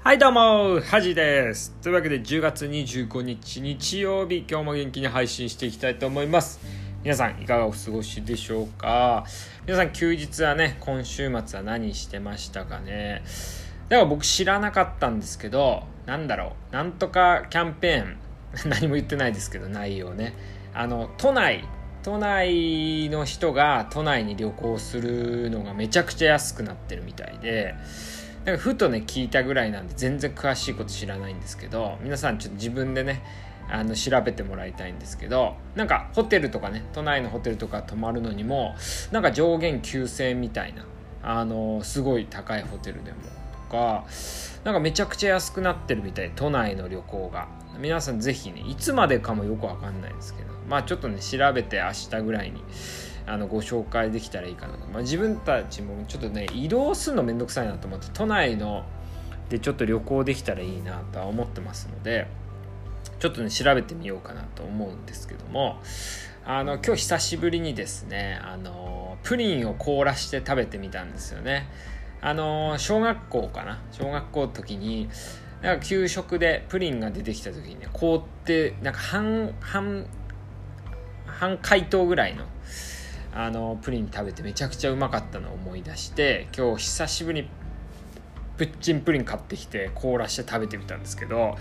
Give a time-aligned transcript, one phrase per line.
[0.00, 1.70] はいどうもはじです。
[1.80, 6.58] というわけで10月25日日曜日今日も元気に配信していきたいと思います。
[7.04, 9.24] 皆さんいかがお過ごしでしょうか？
[9.64, 13.22] 皆さん休日はね今週末は何してましたかね？
[13.88, 16.74] だから僕知らなかったんですけどなんだろう。
[16.74, 18.16] なんとかキャンペーン。
[18.68, 20.34] 何も言ってないですけど内容ね。
[20.74, 21.64] あの都内
[22.02, 27.74] 都内の人が都内に旅行するのがめちゃくちゃ安くなってるみたいで
[28.44, 33.22] なんかふとね聞いたぐらいなんで全然詳しいこと知らないんですけど皆さんちょっと自分でね
[33.70, 38.74] あの調べてもらいたいんですけどなんかホテルとかね都内のホテルとか泊まるのにも
[39.12, 40.84] なんか上限9000みたいな
[41.22, 43.18] あのすごい高いホテルでも
[43.68, 44.04] とか
[44.64, 47.61] なんかめちゃくちゃ安くなってるみたい都内の旅行が。
[47.78, 52.62] 皆さんぜひねいつまでかもよくわかんないですけどまあちょっとね調べて明日ぐらいに
[53.26, 58.84] あのご紹介できたらいいかなと、まあ、自分たちもちょっとね移動するのめんどくさいなと思って都内の
[59.48, 62.26] でちょっと旅行できたらいいなとは思ってますので
[63.18, 65.78] ちょっとね調べてみようかなと思うんですけども
[66.44, 71.68] あの今日久しぶりにですねあのプリンを凍らして食べてみたんですよね。
[72.20, 73.80] あの小学校かな？
[73.92, 75.08] 小学校の時に
[75.62, 80.06] なんか給食でプリンが出てきた時にね凍ってなんか半半
[81.26, 82.44] 半解凍ぐらいの
[83.34, 87.48] あのプリン食べてめちゃくちゃうまかったのを思い出して今日久しぶりに
[88.58, 91.56] プッチンプリン買ってきて凍らして食べてみたんですけど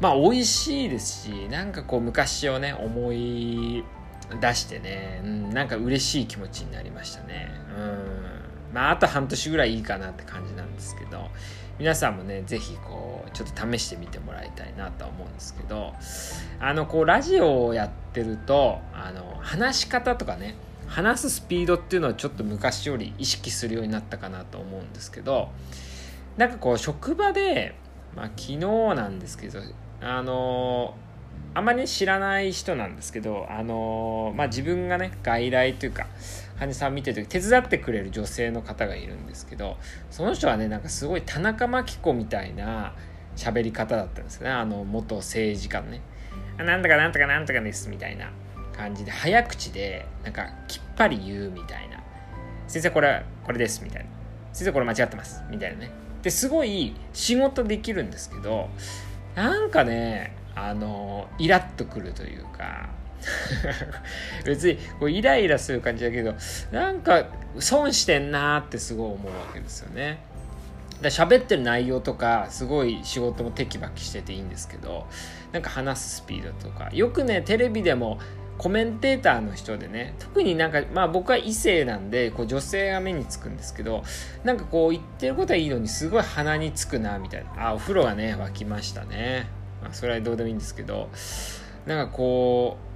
[0.00, 3.82] まあ美味しいですしなんかこう昔をね思い
[4.40, 7.50] 出してね、うん、なんか嬉しい気持ちになりましたね。
[7.76, 8.41] うん。
[8.72, 11.28] まああと半年ぐらいいいかなって感じなんですけど
[11.78, 15.94] 皆さんもね是非こうちょっと試してみてもらいたいなとは思うんですけど
[16.60, 20.54] あのこうラジオをやってるとあの話し方とかね
[20.86, 25.48] 話すスピードっていうのはちょっと昔より意識するようになったかなと思うんですけど
[26.36, 27.74] なんかこう職場で、
[28.14, 29.60] まあ、昨日なんですけど
[30.02, 30.94] あの
[31.54, 36.06] あんまり知らない人なんですけどあのまあ、自分がね外来というか
[36.58, 39.76] 患者さん見てる時手伝ってくれる女性の方がいるんですけど
[40.10, 42.94] その人はねなんかすごい田中真紀子みたいな
[43.36, 44.50] 喋り方だったんですね。
[44.50, 46.00] あの元政治家のね。
[46.58, 48.30] なんとかなんとかなんとかですみたいな
[48.76, 52.02] 感じで早口でなんかきっぱり言うみたいな。
[52.68, 54.10] 先生これこれですみたいな。
[54.52, 55.90] 先生これ間違ってますみたいなね。
[56.22, 58.68] ですごい仕事できるんですけど
[59.34, 62.90] なんかねあのイラッとくるというか
[64.44, 66.34] 別にこうイライラする感じだけど
[66.70, 67.26] なんか
[67.58, 70.18] 損してんなってすごい思うわけですよね。
[71.00, 75.06] だ喋ってる内容とかすごい仕事もテキパキしてていいんですけど
[75.50, 76.90] なんか話すスピードとか。
[76.92, 78.20] よくねテレビでも
[78.58, 84.04] コメンテーターの人でね特になんかまあ僕は異性なんでこう女性が目につくんですけど
[84.44, 87.70] なんかこう言ってることはいいのにすごい鼻につくなみたいな。
[87.70, 89.48] あお風呂がね沸きましたね、
[89.82, 91.10] まあ、それはどうでもいいんですけど
[91.86, 92.91] なんかこう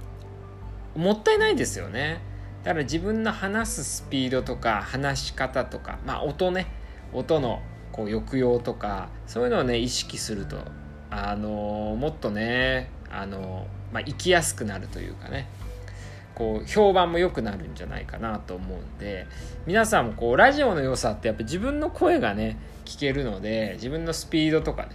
[0.97, 2.19] もったいないですよね。
[2.63, 6.67] だから自分の話すスピードとか話し方とかまあ音ね。
[7.13, 10.57] 音のこう抑揚とかそういうのをね意識すると
[11.09, 15.47] あのもっとねあのまあ、生きやすくなるというかね。
[16.35, 19.25] こう評判も良くなるんじゃないかなと思うんで
[19.65, 24.89] 皆さんもこうラジオの良さってやっぱ自分の声がね聞けるので自分のスピードとかね。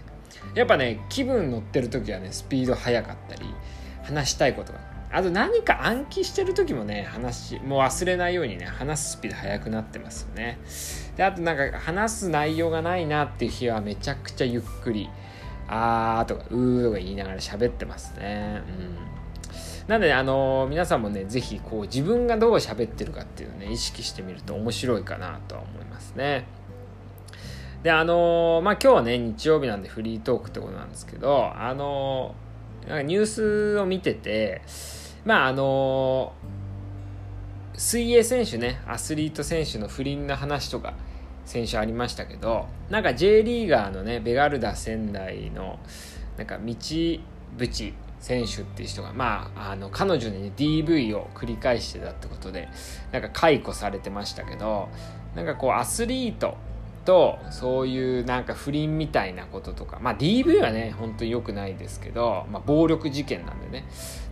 [0.55, 3.43] やっぱね気分乗ってる時はねスピード速かったり
[4.05, 10.59] 話したいことがあと何か暗記してる時もね話もう忘れないようにね話すスピード速くなってますよね
[11.17, 15.11] であとなんか話す内容がないなっていう日はめちゃくちゃゆっくり
[15.69, 18.63] あーとかうーとか言いながら喋ってますね。
[18.69, 19.13] うん。
[19.89, 26.45] なんで、あのー、皆さんもね、ぜひ、こう、自分がどう喋ってるかっていうのをね、意識してみると面白いかなとは思いますね。
[27.83, 32.35] で、あのー、まあ、今日はね、日曜日なんでフリートークってことなんですけど、あの、
[32.87, 34.63] なんかニュースを見てて、
[35.25, 36.33] まあ、あの
[37.75, 40.95] 水泳選手ね、アスリート選手の不倫の話とか、
[41.45, 45.79] 選手ありましたけどなんか J リーガーのねベガルダ仙台の
[46.37, 46.75] なんか道
[47.59, 52.69] 淵選手っていう人がまああの彼女に、ね、DV を繰り返してたってことで
[53.11, 54.89] なんか解雇されてましたけど
[55.35, 56.57] なんかこうアスリート
[57.05, 59.99] とそういうなんか不倫みたいなこととか。
[60.01, 63.85] まあ DV はね本当に良くないですけど、まあ、暴力事件なんでね。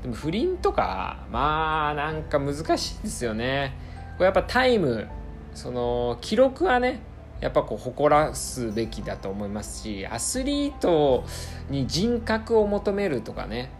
[0.03, 3.75] でも不倫とかまあなんか難しいですよね。
[4.17, 5.09] これやっぱタイム
[5.55, 7.01] その記録はね
[7.41, 11.25] やっぱこう誇らすべきだと思いますしアスリート
[11.71, 13.71] に人格を求めるとかね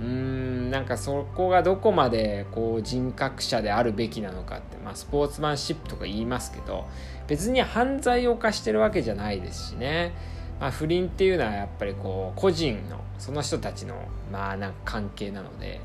[0.00, 6.86] うんなんかそこがどこまでこう人格者であるべきなのかって、まあ、スポーツマンシップとか言いますけど
[7.28, 10.12] 別に犯罪を犯してるわけじゃないですしね、
[10.60, 13.94] まあ、不倫っていうのはやっぱりこう個人のその人たちの
[14.32, 15.80] まあなんか関係なので、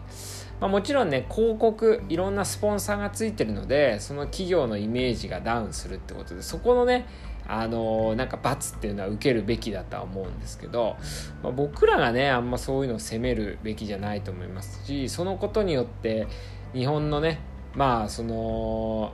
[0.60, 7.06] まあ、もちろんね広告いろんなスポンサーがついてるのでその企業のイメージがダウンするってことでそこのね
[7.52, 10.98] あのなんか罰っていうのは受けるべきだとは思うんですけど、
[11.42, 16.28] まあ、僕らがねあんまそういうのを責めるべきじゃないと思いますしそのことによって
[16.74, 17.40] 日本のね
[17.74, 19.14] まあその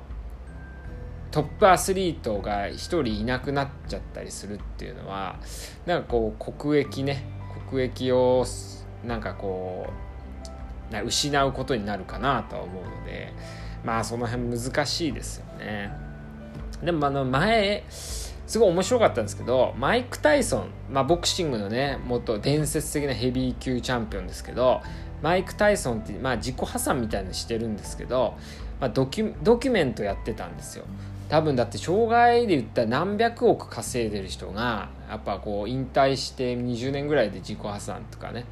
[1.31, 5.39] トップアスリートが1人いなくなっちゃったりするっていうのは
[5.85, 7.23] なんかこう国益ね
[7.69, 8.45] 国益を
[9.05, 9.87] なんかこ
[10.91, 13.33] う失うことになるかなとは思うので
[13.85, 16.04] まあその辺難しいですよね。
[16.85, 24.81] でもあの前すごい面白かったんですけどマイク・タイソン、まあ、ボクシングのね元伝説的なヘビー級チャンピオンですけど
[25.21, 28.35] マイク・タイソンって、まあ、自己破産みたいにしてるんですけど、
[28.79, 30.85] まあ、ドキュドキュメントやってたんですよ。
[31.27, 38.45] 多分だって障害で言ったら何百億稼いでる人がやっぱこう引退して20年ぐらいで自己破産とかね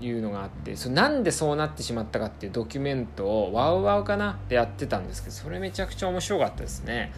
[0.00, 7.12] いうのがあってそれなんでそうなってしまったかっていうドキュメントをワウワウかなでやってたんですけどそれめちゃくちゃ面白かったですね。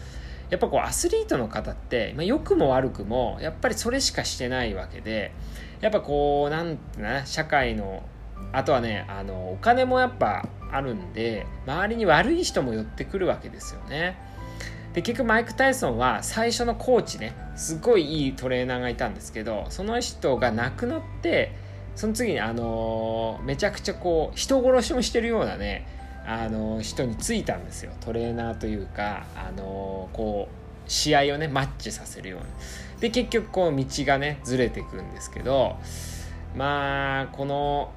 [0.49, 5.33] やっぱこうアスリートの方って、まあ、良くも悪くもやっぱりそれしかしてないわけで
[5.81, 8.03] やっぱこうなんてな社会の
[8.53, 14.17] あとはねあのお金もやっぱあるんで周りに悪い人も寄ってくるわけですよね。
[14.93, 21.53] で結局マイク・タイソンは最初のコーチねすごいいいトレーナーがいたんですけどその人が亡くなって
[21.95, 25.85] その次にあのめちゃくちゃこう人殺しもしてるようなね
[26.27, 27.93] あの人についたんですよ。
[28.01, 32.45] トレーナーというかあのこう試合をねマッチさせるように。
[32.99, 35.77] で結局こう道がねずれていくんですけど
[36.55, 37.91] まあこの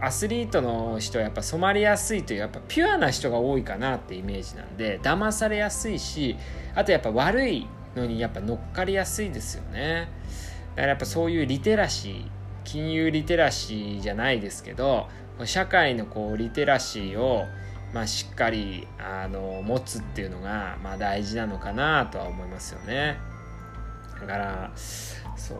[0.00, 6.36] アスリートの人はやっぱ染まりやすいというやっぱピュアな人が多いかなってイメージなんで騙されやすいし
[6.74, 10.08] あとやっぱ悪いのにやっぱ乗っかりやすいですよね。
[10.70, 12.26] だからやっぱそういうリテラシー
[12.64, 15.08] 金融リテラシーじゃないですけど
[15.46, 17.44] 社会のこうリテラシーを、
[17.92, 23.18] まあ、しっかりあの持つっていうのが、まあ、大事なのかなとは思いますよね。
[24.20, 25.58] だからそう。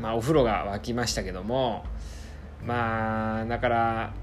[0.00, 1.84] まあお風呂が沸きましたけども
[2.64, 4.14] まあだから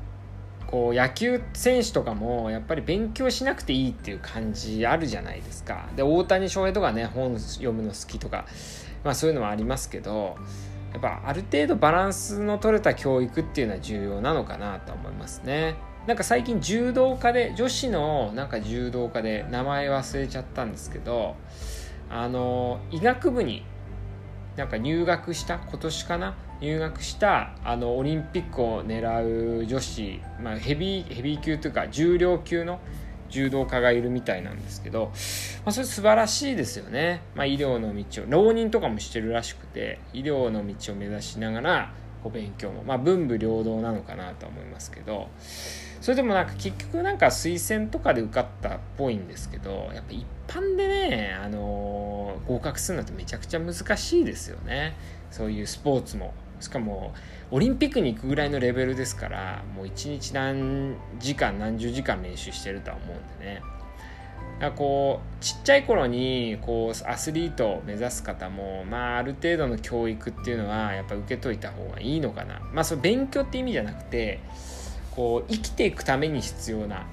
[0.65, 5.87] こう野球選手とかもやっぱり勉強しなくていいっていう感じあるじゃないですか。
[5.95, 8.45] で大谷翔平とかね本読むの好きとか、
[9.03, 10.35] まあ、そういうのはありますけど
[10.93, 15.75] やっぱある程度バランスの取れた教育っていうのは重要なのかなと思いますね。
[16.07, 21.35] なんか最近柔道家で女子のなんか柔道家で名前忘れちゃったんですけど
[22.09, 23.65] あの医学部に
[24.55, 32.79] なんか入学した今年かな入学したあのオリンピックを狙う女子、まあ、ヘビーヘビー級というか重量級の
[33.29, 35.11] 柔道家がいるみたいなんですけど、
[35.65, 41.93] まあ、それ素晴らしいですよね、まあ、医療の道を浪人とかもしてるらしくて医療の道を目指しながら
[42.23, 45.29] お勉強も、まあ、文武両道なのかなとは思いますけど
[46.01, 54.95] それでもなんか結局なんか推薦とかで受かったっぽいんですけどやっぱ一般でね、あのー、合格するのってめちゃくちゃ難しいですよね。
[55.29, 56.33] そういうスポーツも。
[56.59, 57.13] しかも
[57.51, 63.61] オリンピックに行くぐらいのレベルですからもう一日何時間何十時間練習してるとは思うんでね。
[64.59, 72.59] だこうちっちゃい頃にこうアスリートを目指す方も、まあ、ある程度の教育っていうのはやっぱ受けといた方がいいのかな。
[72.73, 74.39] まあそれ勉強って意味じゃなくて
[75.15, 77.05] こう生きていくために必要な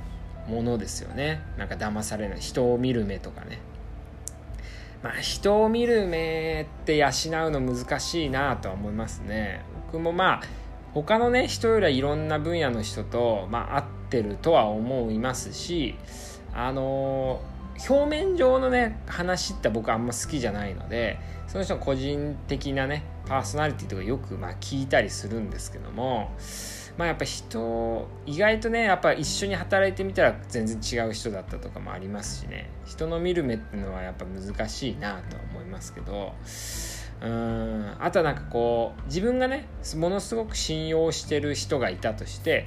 [0.49, 1.42] ものですよね。
[1.59, 2.40] なんか騙されない。
[2.40, 3.59] 人を見る目とかね。
[5.04, 7.11] まあ、人を見る目って養う
[7.50, 9.62] の難しいなとは思いますね。
[9.92, 10.42] 僕もまあ
[10.94, 15.96] 他のね人よりはいろんな分野の人と、まあ、合ってるとは思いますし
[16.54, 17.42] あの
[17.87, 21.18] 表面上のね話って僕あんま好きじゃないので
[21.49, 26.32] その人の個人的なねパーソナリティとかよくま聞いたりするんですけども
[26.97, 32.71] まあやっぱ人意外とねやっぱ一緒に働いてみたら全然違う人だったとかもありますしね。
[32.85, 36.33] 人の見る目っていうのはやっぱ難しいなとは思いますけど。
[37.23, 42.67] うんあとはなんかこう自分がねものすごく信用してる人がいたとして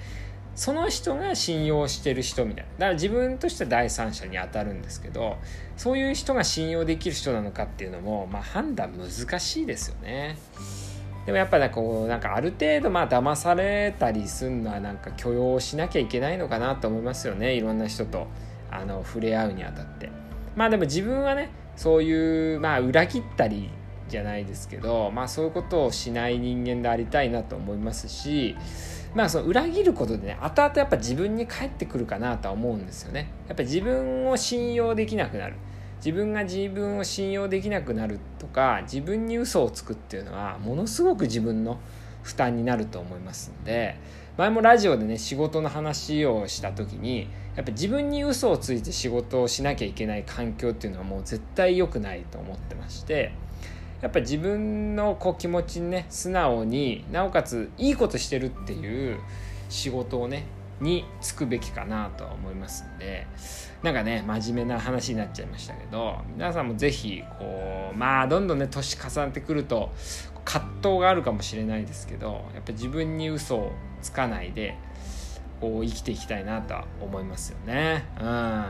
[0.56, 2.72] その人が信用してる人みたいな。
[2.72, 5.38] だから自分としては第三者に当たるんですけど
[5.76, 10.38] そういう人が信用できる人なのかっていうのも、まあ、判断難しいですよね。
[11.28, 17.54] でもやっぱねこうなんかある程度まあ騙されたりするのはなんか許容しなきゃいけないのかなと思いますよね。
[17.54, 18.28] いろんな人と
[18.72, 20.10] あの触れ合うにあたって。
[20.56, 23.70] まあでも自分はねそういうまあ裏切ったり
[24.08, 28.56] じゃないですけど、まあ、そういうことをしない人間でありたいなと思いますし、
[29.14, 33.30] まあ、その裏切ることでね後々やっぱ自分に返ってくるかなとは思うんですよね。
[33.50, 35.56] やっぱ自分を信用できなくなる。
[35.98, 41.80] 自分が自分を信用できなくなるとか自分に嘘をつくっていうのはものすごく自分の
[42.24, 43.98] 負担になると思いますんで
[44.38, 53.32] 前もラジオでね仕事の話をした時にやっぱ自分に嘘をついて仕事をしなきゃいけない環境っていうのはもう絶対良くないと思ってまして
[54.02, 59.20] やっぱ自分のこう気持ちにね素直になおかついいことしてるっていう
[59.70, 60.46] 仕事をね
[60.80, 63.28] につくべきかなと思いますんで
[63.84, 69.92] なんかね真面目な話になっちゃいましたけど皆さんも是非こうまあどんどんね年重ねてくると
[70.46, 74.76] 葛藤があるかもしれないですけどやっぱ自分に嘘をつかないで
[75.60, 78.06] こう生きていきたいなとは思いますよね。
[78.20, 78.66] うん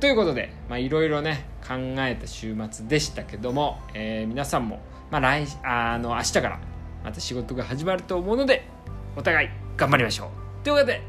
[0.00, 6.60] ということでいろいろね考えた週末でしたけども、えー、皆さんも、まあ、来あの明日から
[7.04, 8.64] また仕事が始まると思うので
[9.16, 11.02] お互い頑張りましょうというわけで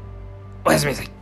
[0.64, 1.19] おやすみなさい。